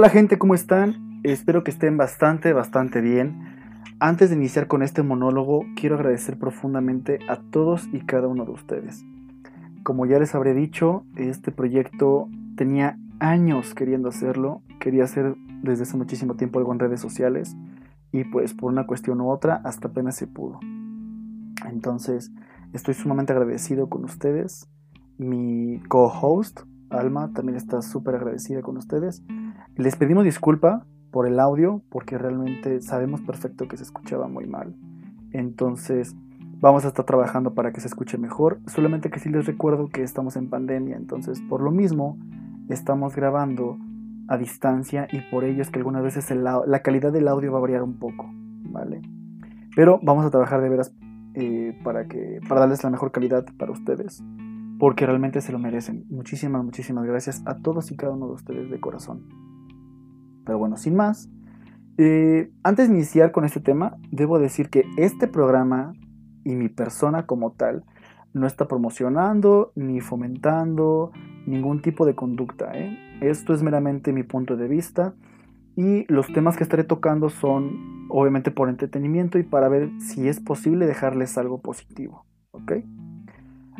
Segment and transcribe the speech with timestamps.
[0.00, 1.20] Hola gente, ¿cómo están?
[1.24, 3.84] Espero que estén bastante, bastante bien.
[3.98, 8.52] Antes de iniciar con este monólogo, quiero agradecer profundamente a todos y cada uno de
[8.52, 9.04] ustedes.
[9.82, 15.98] Como ya les habré dicho, este proyecto tenía años queriendo hacerlo, quería hacer desde hace
[15.98, 17.54] muchísimo tiempo algo en redes sociales
[18.10, 20.60] y pues por una cuestión u otra hasta apenas se pudo.
[21.68, 22.32] Entonces,
[22.72, 24.66] estoy sumamente agradecido con ustedes.
[25.18, 29.22] Mi co-host, Alma, también está súper agradecida con ustedes.
[29.76, 34.74] Les pedimos disculpa por el audio porque realmente sabemos perfecto que se escuchaba muy mal.
[35.32, 36.14] Entonces,
[36.60, 38.60] vamos a estar trabajando para que se escuche mejor.
[38.66, 42.18] Solamente que sí les recuerdo que estamos en pandemia, entonces por lo mismo
[42.68, 43.78] estamos grabando
[44.28, 47.62] a distancia y por ello es que algunas veces la calidad del audio va a
[47.62, 49.02] variar un poco, ¿vale?
[49.74, 50.94] Pero vamos a trabajar de veras
[51.34, 54.22] eh, para, que, para darles la mejor calidad para ustedes,
[54.80, 56.06] porque realmente se lo merecen.
[56.08, 59.28] Muchísimas, muchísimas gracias a todos y cada uno de ustedes de corazón.
[60.46, 61.30] Pero bueno, sin más,
[61.98, 65.92] eh, antes de iniciar con este tema, debo decir que este programa
[66.44, 67.84] y mi persona como tal
[68.32, 71.12] no está promocionando ni fomentando
[71.46, 72.72] ningún tipo de conducta.
[72.72, 72.96] ¿eh?
[73.20, 75.14] Esto es meramente mi punto de vista
[75.76, 80.40] y los temas que estaré tocando son obviamente por entretenimiento y para ver si es
[80.40, 82.24] posible dejarles algo positivo.
[82.52, 82.72] ¿Ok?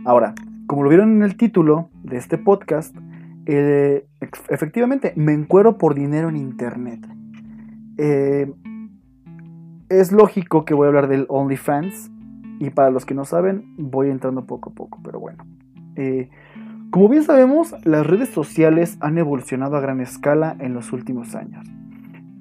[0.05, 0.35] Ahora,
[0.71, 2.97] como lo vieron en el título de este podcast,
[3.47, 4.07] eh,
[4.51, 7.05] efectivamente me encuero por dinero en internet.
[7.99, 8.55] Eh,
[9.89, 12.13] es lógico que voy a hablar del OnlyFans
[12.61, 15.45] y para los que no saben voy entrando poco a poco, pero bueno.
[15.97, 16.31] Eh,
[16.93, 21.67] como bien sabemos, las redes sociales han evolucionado a gran escala en los últimos años,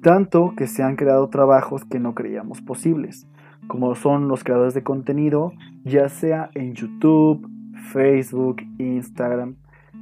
[0.02, 3.26] tanto que se han creado trabajos que no creíamos posibles,
[3.66, 9.56] como son los creadores de contenido, ya sea en YouTube, Facebook, Instagram,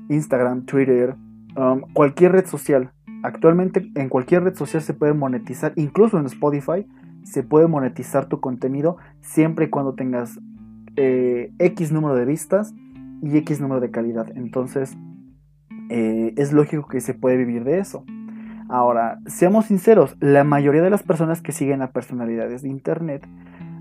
[0.08, 1.16] Instagram, Twitter,
[1.56, 2.92] um, cualquier red social.
[3.22, 6.86] Actualmente en cualquier red social se puede monetizar, incluso en Spotify
[7.24, 10.38] se puede monetizar tu contenido siempre y cuando tengas
[10.96, 12.74] eh, X número de vistas
[13.22, 14.30] y X número de calidad.
[14.34, 14.96] Entonces,
[15.90, 18.04] eh, es lógico que se puede vivir de eso.
[18.68, 23.26] Ahora, seamos sinceros, la mayoría de las personas que siguen a personalidades de Internet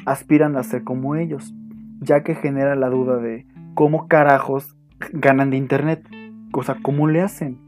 [0.05, 1.53] aspiran a ser como ellos,
[1.99, 3.45] ya que genera la duda de
[3.77, 4.75] cómo carajos
[5.13, 6.03] ganan de Internet,
[6.51, 7.59] o sea, cómo le hacen.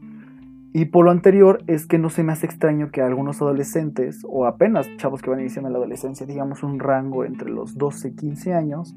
[0.72, 4.44] Y por lo anterior es que no se me hace extraño que algunos adolescentes, o
[4.44, 8.54] apenas chavos que van iniciando la adolescencia, digamos un rango entre los 12 y 15
[8.54, 8.96] años,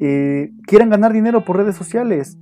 [0.00, 2.38] eh, quieran ganar dinero por redes sociales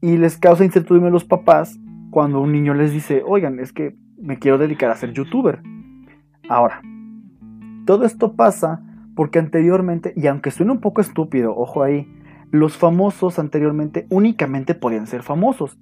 [0.00, 1.76] y les causa incertidumbre a los papás
[2.10, 5.60] cuando un niño les dice, oigan, es que me quiero dedicar a ser youtuber.
[6.48, 6.82] Ahora,
[7.84, 8.80] todo esto pasa
[9.16, 12.08] porque anteriormente, y aunque suene un poco estúpido, ojo ahí,
[12.50, 15.78] los famosos anteriormente únicamente podían ser famosos.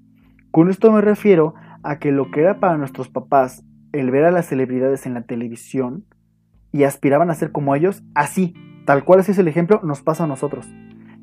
[0.51, 4.31] Con esto me refiero a que lo que era para nuestros papás el ver a
[4.31, 6.05] las celebridades en la televisión
[6.73, 8.55] y aspiraban a ser como ellos, así,
[8.87, 10.67] tal cual ese es el ejemplo, nos pasa a nosotros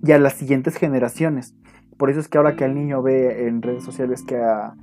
[0.04, 1.56] y a las siguientes generaciones.
[1.98, 4.74] Por eso es que ahora que el niño ve en redes sociales que a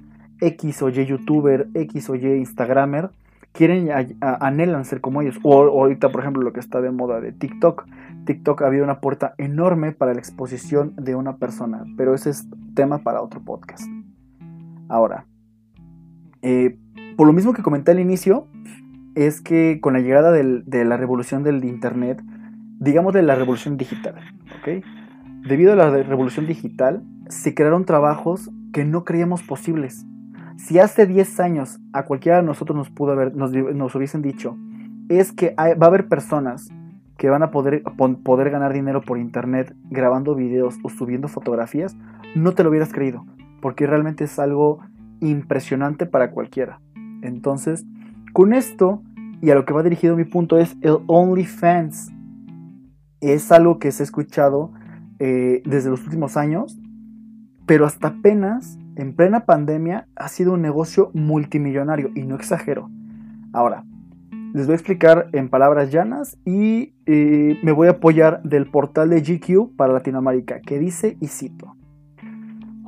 [0.41, 3.11] X o Y youtuber, X o Y instagramer,
[3.53, 3.89] quieren,
[4.21, 5.39] anhelan ser como ellos.
[5.43, 7.87] O, ahorita, por ejemplo, lo que está de moda de TikTok.
[8.27, 12.99] TikTok había una puerta enorme para la exposición de una persona, pero ese es tema
[12.99, 13.89] para otro podcast.
[14.89, 15.27] Ahora,
[16.43, 16.79] eh,
[17.17, 18.47] por lo mismo que comenté al inicio,
[19.15, 22.23] es que con la llegada de la revolución del Internet,
[22.79, 24.17] digamos de la revolución digital,
[24.61, 24.85] ¿ok?
[25.49, 30.05] Debido a la revolución digital, se crearon trabajos que no creíamos posibles.
[30.57, 34.57] Si hace 10 años a cualquiera de nosotros nos pudo haber, nos, hubiesen dicho,
[35.09, 36.69] es que va a haber personas
[37.17, 37.83] que van a poder,
[38.23, 41.97] poder ganar dinero por internet grabando videos o subiendo fotografías,
[42.35, 43.25] no te lo hubieras creído,
[43.63, 44.81] porque realmente es algo
[45.21, 46.81] impresionante para cualquiera.
[47.23, 47.87] Entonces,
[48.33, 49.03] con esto,
[49.41, 52.13] y a lo que va dirigido mi punto es el OnlyFans.
[53.21, 54.73] Es algo que se ha escuchado
[55.19, 56.79] eh, desde los últimos años,
[57.65, 62.91] pero hasta apenas, en plena pandemia, ha sido un negocio multimillonario, y no exagero.
[63.53, 63.85] Ahora,
[64.57, 69.11] les voy a explicar en palabras llanas y eh, me voy a apoyar del portal
[69.11, 71.77] de GQ para Latinoamérica, que dice, y cito,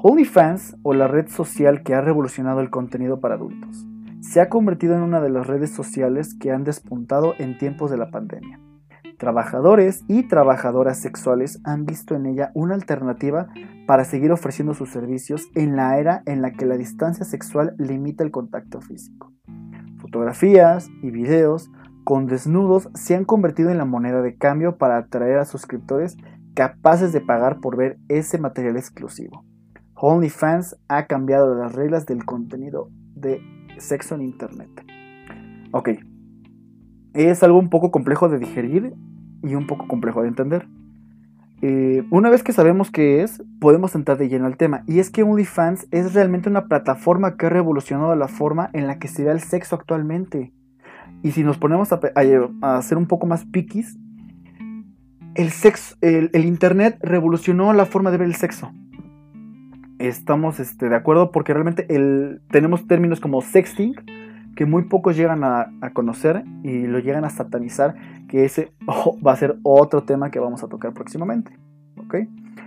[0.02, 3.86] OnlyFans, o la red social que ha revolucionado el contenido para adultos,
[4.22, 7.98] se ha convertido en una de las redes sociales que han despuntado en tiempos de
[7.98, 8.58] la pandemia.
[9.18, 13.48] Trabajadores y trabajadoras sexuales han visto en ella una alternativa
[13.86, 18.24] para seguir ofreciendo sus servicios en la era en la que la distancia sexual limita
[18.24, 19.34] el contacto físico.
[20.08, 21.70] Fotografías y videos
[22.02, 26.16] con desnudos se han convertido en la moneda de cambio para atraer a suscriptores
[26.54, 29.44] capaces de pagar por ver ese material exclusivo.
[29.96, 33.42] OnlyFans ha cambiado las reglas del contenido de
[33.76, 34.70] sexo en Internet.
[35.72, 35.90] Ok,
[37.12, 38.94] es algo un poco complejo de digerir
[39.42, 40.66] y un poco complejo de entender.
[41.60, 44.84] Eh, una vez que sabemos qué es, podemos entrar de lleno al tema.
[44.86, 48.98] Y es que OnlyFans es realmente una plataforma que ha revolucionado la forma en la
[48.98, 50.52] que se ve el sexo actualmente.
[51.22, 52.00] Y si nos ponemos a,
[52.62, 53.98] a, ser un poco más piquis,
[55.34, 58.70] el, sexo, el, Internet revolucionó la forma de ver el sexo.
[59.98, 63.94] Estamos este, de acuerdo porque realmente el, tenemos términos como sexting,
[64.56, 67.94] que muy pocos llegan a, conocer y lo llegan a satanizar,
[68.28, 68.72] que ese
[69.26, 71.52] va a ser otro tema que vamos a tocar próximamente.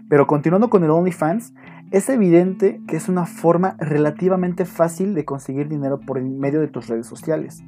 [0.10, 1.54] Pero continuando con el OnlyFans,
[1.92, 6.88] es evidente que es una forma relativamente fácil de conseguir dinero por medio de tus
[6.88, 7.64] redes sociales.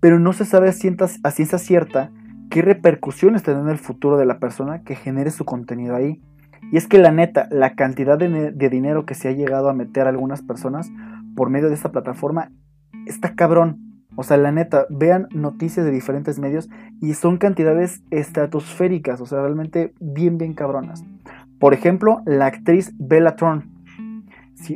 [0.00, 2.10] Pero no se sabe a ciencia cierta
[2.50, 6.22] qué repercusiones tendrá en el futuro de la persona que genere su contenido ahí.
[6.70, 9.74] Y es que la neta, la cantidad de, de dinero que se ha llegado a
[9.74, 10.90] meter a algunas personas
[11.34, 12.50] por medio de esta plataforma
[13.06, 13.80] está cabrón.
[14.16, 16.68] O sea, la neta, vean noticias de diferentes medios
[17.00, 21.04] y son cantidades estratosféricas, o sea, realmente bien, bien cabronas.
[21.58, 23.64] Por ejemplo, la actriz Bella Thorne.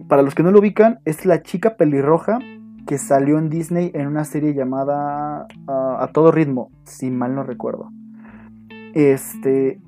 [0.09, 2.41] para los que no lo ubican, es la chica pelirroja
[2.89, 7.43] que salió en Disney en una serie llamada ah, A Todo Ritmo, si mal no
[7.45, 7.91] recuerdo.
[8.95, 9.79] Este,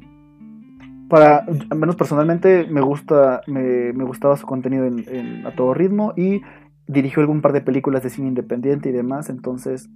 [1.08, 1.38] para,
[1.70, 6.42] al menos personalmente, me gusta, me, gustaba su contenido en, A Todo Ritmo y
[6.90, 9.88] dirigió algún par de películas de cine independiente y demás, entonces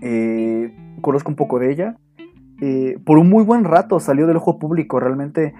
[0.00, 1.96] eh, conozco un poco de ella.
[2.60, 5.54] Eh, por un muy buen rato salió del ojo público, realmente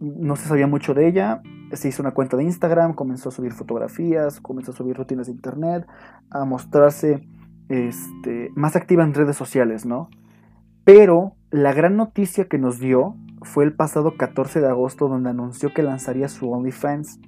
[0.00, 1.42] no se sabía mucho de ella.
[1.72, 5.32] Se hizo una cuenta de Instagram, comenzó a subir fotografías, comenzó a subir rutinas de
[5.32, 5.86] internet,
[6.30, 7.28] a mostrarse
[7.68, 10.08] este, más activa en redes sociales, ¿no?
[10.84, 15.72] Pero la gran noticia que nos dio fue el pasado 14 de agosto donde anunció
[15.72, 17.20] que lanzaría su OnlyFans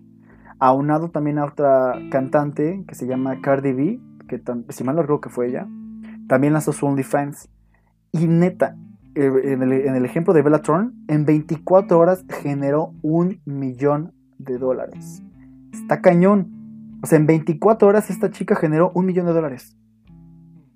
[0.61, 5.23] aunado también a otra cantante que se llama Cardi B, que si mal no recuerdo
[5.23, 5.67] que fue ella,
[6.29, 7.49] también lanzó su OnlyFans.
[8.13, 8.77] Y neta,
[9.15, 15.23] eh, en el, ejemplo de Bellatron, en 24 horas generó un millón de dólares.
[15.73, 16.99] Está cañón.
[17.03, 19.77] O sea, en 24 horas esta chica generó un millón de dólares.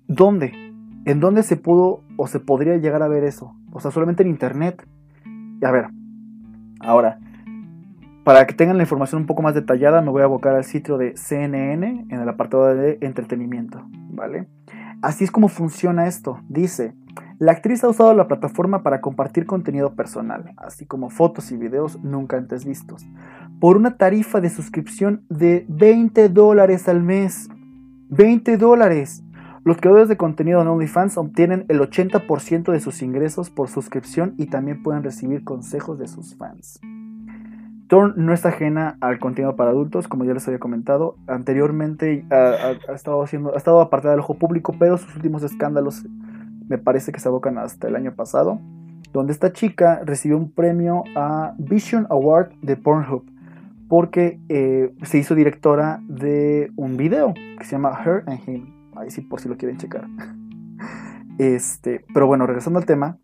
[0.07, 0.51] ¿Dónde?
[1.05, 3.55] ¿En dónde se pudo o se podría llegar a ver eso?
[3.71, 4.85] O sea, solamente en internet.
[5.63, 5.87] A ver,
[6.81, 7.19] ahora,
[8.25, 10.97] para que tengan la información un poco más detallada, me voy a abocar al sitio
[10.97, 14.47] de CNN en el apartado de entretenimiento, ¿vale?
[15.03, 16.39] Así es como funciona esto.
[16.49, 16.95] Dice,
[17.37, 22.03] la actriz ha usado la plataforma para compartir contenido personal, así como fotos y videos
[22.03, 23.05] nunca antes vistos,
[23.59, 27.47] por una tarifa de suscripción de 20 dólares al mes.
[28.09, 29.23] 20 dólares.
[29.63, 34.47] Los creadores de contenido en OnlyFans obtienen el 80% de sus ingresos por suscripción y
[34.47, 36.79] también pueden recibir consejos de sus fans.
[37.87, 41.17] Thorn no es ajena al contenido para adultos, como ya les había comentado.
[41.27, 46.05] Anteriormente ha, estado, haciendo, ha estado apartada del ojo público, pero sus últimos escándalos
[46.67, 48.59] me parece que se abocan hasta el año pasado,
[49.13, 53.23] donde esta chica recibió un premio a Vision Award de Pornhub
[53.87, 58.73] porque eh, se hizo directora de un video que se llama Her and Him.
[58.95, 60.07] Ahí sí, por si lo quieren checar.
[61.37, 63.17] Este, pero bueno, regresando al tema,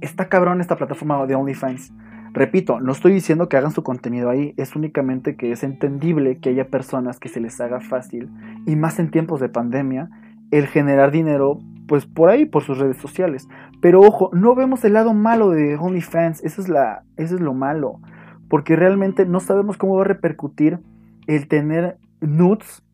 [0.00, 1.92] está cabrón esta plataforma de OnlyFans
[2.32, 6.50] Repito, no estoy diciendo que hagan su contenido ahí, es únicamente que es entendible que
[6.50, 8.30] haya personas que se les haga fácil,
[8.66, 10.10] y más en tiempos de pandemia,
[10.52, 11.58] el generar dinero,
[11.88, 13.48] pues por ahí, por sus redes sociales.
[13.80, 18.00] Pero ojo, no vemos el lado malo de OnlyFans, eso es, la, es lo malo,
[18.48, 20.78] porque realmente no sabemos cómo va a repercutir
[21.26, 22.84] el tener nudes,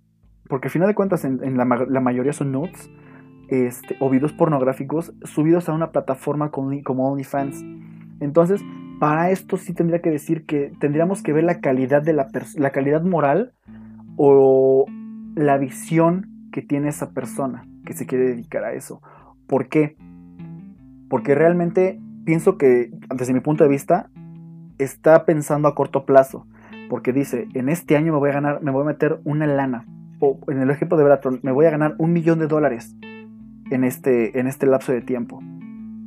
[0.49, 1.65] porque al final de cuentas en, la,
[2.01, 2.91] mayoría son nudes,
[3.49, 7.63] este, o videos pornográficos subidos a una plataforma como OnlyFans.
[8.21, 8.63] Entonces,
[8.99, 12.71] para esto sí tendría que decir que tendríamos que ver la calidad de la, la
[12.71, 13.53] calidad moral
[14.17, 14.87] o
[15.35, 19.03] la visión que tiene esa persona que se quiere dedicar a eso.
[19.47, 19.97] ¿Por qué?
[21.09, 24.09] Porque realmente pienso que, desde mi punto de vista,
[24.79, 26.47] está pensando a corto plazo.
[26.89, 29.85] Porque dice, en este año me voy a ganar, me voy a meter una lana.
[30.21, 32.97] O en el ejemplo de Beratron, me voy a ganar un millón de dólares
[33.71, 35.43] en este, en este lapso de tiempo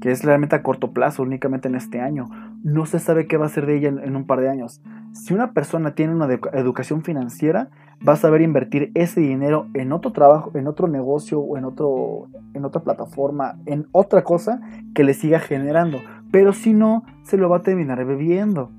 [0.02, 2.30] que es realmente a corto plazo, únicamente en este año.
[2.64, 4.82] No se sabe qué va a ser de ella en, un par de años.
[5.14, 7.70] Si una persona tiene una educación financiera,
[8.08, 12.28] va a saber invertir ese dinero en otro trabajo, en otro negocio o en, otro,
[12.54, 14.62] en otra plataforma, en otra cosa
[14.94, 16.00] que le siga generando.
[16.32, 18.72] Pero si no, se lo va a terminar bebiendo.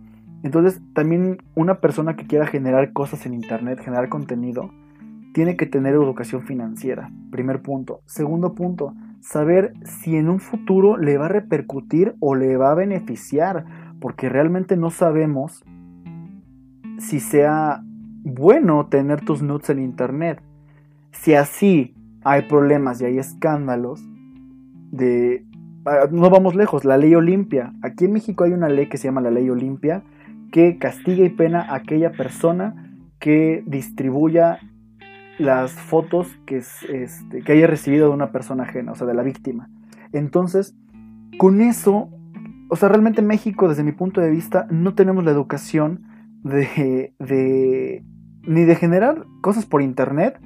[0.43, 4.71] Entonces, también una persona que quiera generar cosas en Internet, generar contenido,
[5.35, 7.11] tiene que tener educación financiera.
[7.31, 8.01] Primer punto.
[8.07, 12.75] Segundo punto, saber si en un futuro le va a repercutir o le va a
[12.75, 13.65] beneficiar,
[14.01, 15.63] porque realmente no sabemos
[16.99, 17.83] si sea
[18.23, 20.43] bueno tener tus nudes en internet.
[21.13, 24.03] Si así hay problemas y hay escándalos
[24.91, 25.45] de...
[25.87, 27.73] Ah, no vamos lejos, la ley Olimpia.
[27.83, 30.03] Aquí en México hay una ley que se llama la ley Olimpia
[30.53, 34.59] que castiga y pena a aquella persona que distribuya
[35.41, 39.23] las fotos que, este, que haya recibido de una persona ajena, o sea, de la
[39.23, 39.71] víctima.
[40.13, 40.77] Entonces,
[41.39, 42.11] con eso,
[42.69, 46.05] o sea, realmente en México, desde mi punto de vista, no tenemos la educación
[46.43, 48.05] de, de
[48.43, 50.39] ni de generar cosas por internet,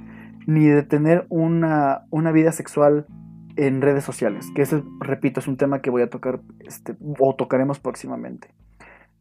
[0.46, 3.06] ni de tener una, una vida sexual
[3.56, 7.34] en redes sociales, que ese, repito, es un tema que voy a tocar este, o
[7.34, 8.48] tocaremos próximamente.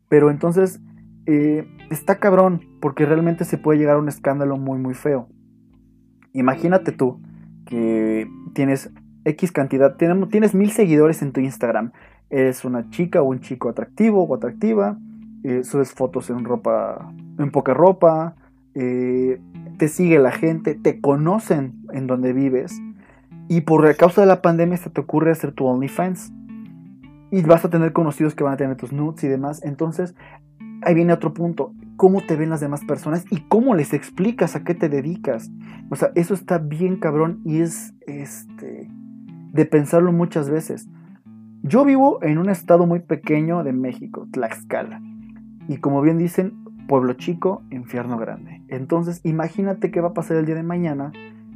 [0.09, 0.81] Pero entonces,
[1.25, 5.29] eh, está cabrón, porque realmente se puede llegar a un escándalo muy, muy feo.
[6.33, 7.19] Imagínate tú
[7.65, 8.91] que tienes
[9.25, 11.91] X cantidad, tienes mil seguidores en tu Instagram,
[12.29, 14.97] eres una chica o un chico atractivo o atractiva,
[15.43, 18.35] eh, subes fotos en ropa, en poca ropa,
[18.75, 19.39] eh,
[19.77, 22.81] te sigue la gente, te conocen en donde vives
[23.47, 26.31] y por causa de la pandemia se te ocurre hacer tu OnlyFans
[27.31, 29.63] y vas a tener conocidos que van a tener tus nudes y demás.
[29.63, 30.15] Entonces,
[30.83, 31.73] ahí viene otro punto.
[31.97, 35.51] ¿Cómo te ven las demás personas y cómo les explicas a qué te dedicas?
[35.89, 38.89] O sea, eso está bien cabrón y es este
[39.53, 40.89] de pensarlo muchas veces.
[41.61, 45.01] Yo vivo en un estado muy pequeño de México, Tlaxcala.
[45.67, 48.61] Y como bien dicen, pueblo chico, infierno grande.
[48.67, 51.13] Entonces, imagínate qué va a pasar el día de mañana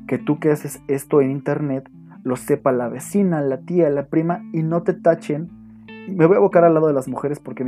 [0.08, 1.90] que tú que haces esto en internet
[2.24, 5.50] lo sepa la vecina, la tía, la prima y no te tachen.
[6.10, 7.64] Me voy a abocar al lado de las mujeres porque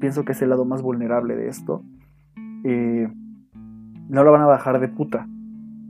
[0.00, 1.84] pienso que es el lado más vulnerable de esto.
[2.64, 3.08] Eh,
[4.08, 5.26] no lo van a bajar de puta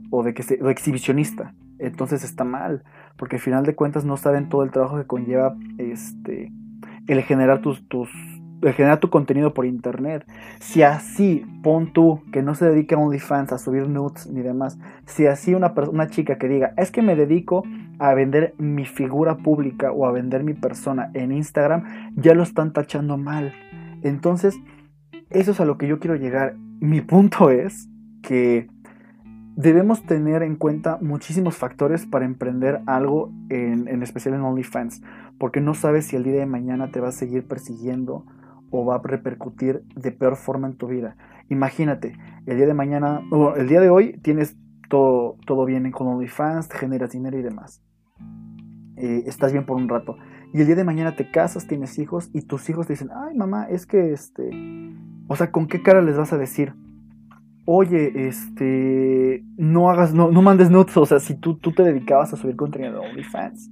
[0.09, 1.53] o de que se, exhibicionista.
[1.79, 2.83] Entonces está mal,
[3.17, 6.51] porque al final de cuentas no saben todo el trabajo que conlleva este
[7.07, 8.09] el generar tus, tus
[8.71, 10.25] generar tu contenido por internet.
[10.59, 14.79] Si así, pon tú, que no se dedique a OnlyFans, a subir nudes ni demás,
[15.05, 17.63] si así una, una chica que diga, es que me dedico
[17.99, 22.71] a vender mi figura pública o a vender mi persona en Instagram, ya lo están
[22.71, 23.53] tachando mal.
[24.01, 24.57] Entonces,
[25.29, 26.55] eso es a lo que yo quiero llegar.
[26.79, 27.89] Mi punto es
[28.21, 28.67] que
[29.55, 35.01] debemos tener en cuenta muchísimos factores para emprender algo, en, en, especial en OnlyFans,
[35.37, 38.25] porque no sabes si el día de mañana te va a seguir persiguiendo
[38.71, 41.15] o va a repercutir de peor forma en tu vida.
[41.49, 44.57] Imagínate, el día de mañana, o el día de hoy tienes
[44.89, 47.83] todo, todo bien con OnlyFans, generas dinero y demás.
[48.97, 50.17] Eh, estás bien por un rato.
[50.53, 53.35] Y el día de mañana te casas, tienes hijos y tus hijos te dicen, ay
[53.35, 54.49] mamá, es que este...
[55.33, 56.75] O sea, ¿con qué cara les vas a decir?
[57.65, 59.43] Oye, este...
[59.57, 62.55] No hagas, no, no mandes notes, o sea, si tú, tú te dedicabas a subir
[62.55, 63.71] contenido de OnlyFans.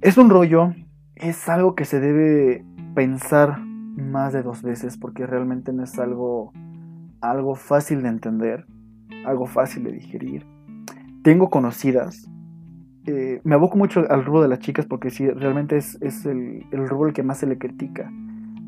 [0.00, 0.74] Es un rollo,
[1.14, 2.64] es algo que se debe
[2.96, 6.52] pensar más de dos veces porque realmente no es algo,
[7.20, 8.66] algo fácil de entender,
[9.24, 10.44] algo fácil de digerir.
[11.22, 12.28] Tengo conocidas,
[13.06, 15.96] eh, me aboco mucho al rubro de las chicas porque sí, realmente es,
[16.26, 18.10] el, el, rubro el que más se le critica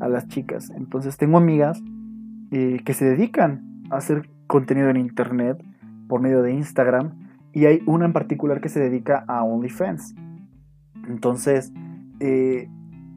[0.01, 0.71] a las chicas.
[0.75, 1.81] Entonces tengo amigas
[2.51, 5.63] eh, que se dedican a hacer contenido en internet
[6.07, 7.11] por medio de Instagram
[7.53, 10.15] y hay una en particular que se dedica a OnlyFans.
[11.07, 11.71] Entonces,
[12.19, 12.69] eh,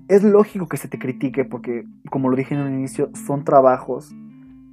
[0.09, 4.15] es lógico que se te critique porque, como lo dije en un inicio, son trabajos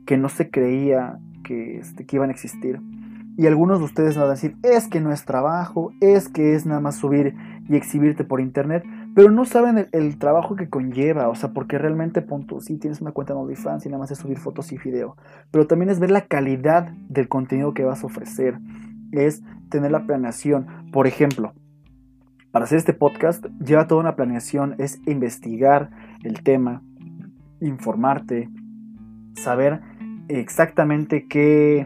[0.06, 2.82] que no se creía que, este, que iban a existir.
[3.38, 6.66] Y algunos de ustedes van a decir, es que no es trabajo, es que es
[6.66, 7.36] nada más subir
[7.68, 12.22] y exhibirte por internet, pero no saben el, trabajo que conlleva, o sea, porque realmente,
[12.22, 15.18] punto, sí tienes una cuenta en OnlyFans y nada más es subir fotos y video,
[15.52, 18.58] pero también es ver la calidad del contenido que vas a ofrecer,
[19.12, 20.68] es tener la planeación.
[20.94, 21.54] Por ejemplo,
[22.52, 25.90] para hacer este podcast lleva toda una planeación, es investigar
[26.24, 26.82] el tema,
[27.60, 28.50] informarte,
[29.34, 29.82] saber
[30.30, 31.86] exactamente qué,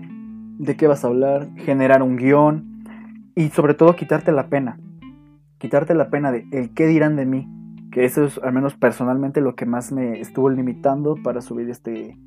[0.59, 2.83] de qué vas a hablar, generar un guion
[3.35, 4.77] y sobre todo quitarte la pena.
[5.57, 7.47] Quitarte la pena de el qué dirán de mí,
[7.91, 12.17] que eso es al menos personalmente lo que más me estuvo limitando para subir este,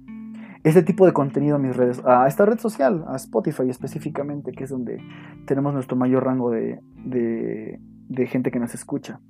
[0.65, 4.65] este tipo de contenido a mis redes, a esta red social, a Spotify específicamente, que
[4.65, 5.03] es donde
[5.47, 9.21] tenemos nuestro mayor rango de, de gente que nos escucha.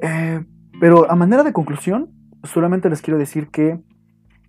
[0.00, 0.44] Eh,
[0.80, 2.10] pero a manera de conclusión,
[2.42, 3.80] solamente les quiero decir que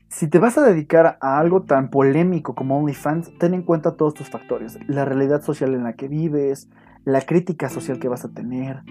[0.07, 4.13] si te vas a dedicar a algo tan polémico como OnlyFans, ten en cuenta todos
[4.13, 4.79] tus factores.
[4.87, 6.69] La realidad social en la que vives,
[7.05, 8.83] la crítica social que vas a tener,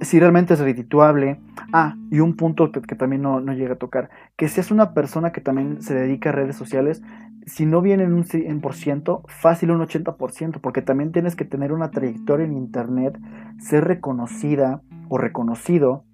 [0.00, 1.40] si realmente es redituable.
[1.72, 5.32] Ah, y un punto que, también no, no, llega a tocar, que seas una persona
[5.32, 7.02] que también se dedica a redes sociales,
[7.46, 11.90] si no viene en un 100%, fácil un 80%, porque también tienes que tener una
[11.90, 13.18] trayectoria en Internet,
[13.58, 16.04] ser reconocida o reconocido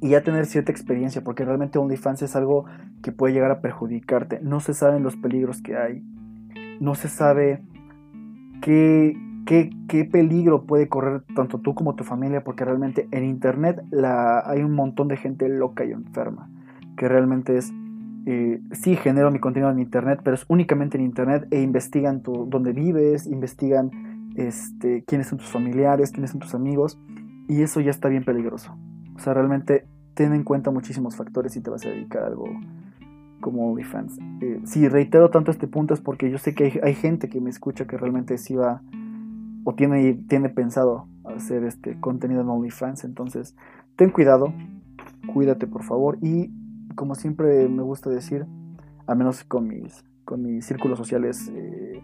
[0.00, 2.64] y ya tener cierta experiencia, porque realmente OnlyFans es algo
[3.02, 4.40] que puede llegar a perjudicarte.
[4.42, 6.02] No se saben los peligros que hay,
[6.80, 7.62] no se sabe
[8.60, 9.16] qué,
[9.46, 9.70] qué,
[10.10, 13.82] peligro puede correr tanto tú como tu familia, porque realmente en Internet
[14.44, 16.50] hay un montón de gente loca y enferma,
[16.96, 17.72] que realmente es...
[18.26, 22.46] Eh, sí genero mi contenido en internet, pero es únicamente en internet e investigan tu,
[22.48, 23.90] dónde vives, investigan
[24.34, 26.98] este, quiénes son tus familiares, quiénes son tus amigos,
[27.48, 28.74] y eso ya está bien peligroso.
[29.14, 32.46] O sea, realmente ten en cuenta muchísimos factores si te vas a dedicar a algo
[33.40, 34.18] como OnlyFans.
[34.40, 37.50] Eh, si reitero tanto este punto es porque yo sé que hay, gente que me
[37.50, 38.80] escucha que realmente sí va
[39.64, 43.04] o tiene, tiene pensado hacer este contenido en OnlyFans.
[43.04, 43.56] Entonces,
[43.96, 44.52] ten cuidado,
[45.32, 46.50] cuídate por favor y
[46.94, 48.46] como siempre me gusta decir,
[49.06, 52.02] al menos con mis, con mis círculos sociales, eh,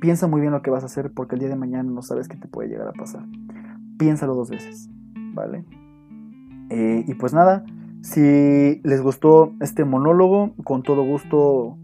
[0.00, 2.28] piensa muy bien lo que vas a hacer porque el día de mañana no sabes
[2.28, 3.24] qué te puede llegar a pasar.
[3.98, 4.88] Piénsalo dos veces,
[5.34, 5.64] ¿vale?
[6.70, 7.64] Eh, y pues nada,
[8.02, 11.76] si les gustó este monólogo, con todo gusto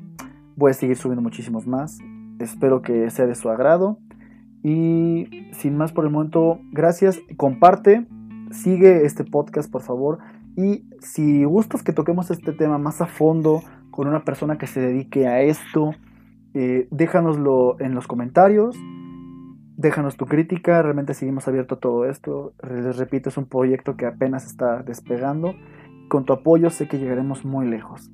[0.56, 1.98] voy a seguir subiendo muchísimos más.
[2.38, 3.98] Espero que sea de su agrado.
[4.64, 7.20] Y sin más por el momento, gracias.
[7.36, 8.06] Comparte,
[8.50, 10.18] sigue este podcast por favor.
[10.56, 14.80] Y si gustas que toquemos este tema más a fondo con una persona que se
[14.80, 15.92] dedique a esto,
[16.54, 18.74] eh, déjanoslo en los comentarios.
[19.76, 22.54] Déjanos tu crítica, realmente seguimos abierto a todo esto.
[22.62, 25.54] Les repito, es un proyecto que apenas está despegando.
[26.08, 28.10] Con tu apoyo sé que llegaremos muy lejos.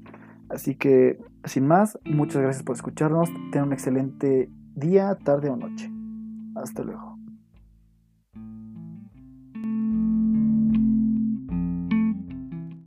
[0.49, 3.31] Así que, sin más, muchas gracias por escucharnos.
[3.53, 6.00] Ten un excelente día, tarde o noche.
[6.55, 7.10] Hasta luego.